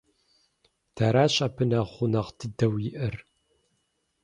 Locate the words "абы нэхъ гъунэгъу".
1.45-2.33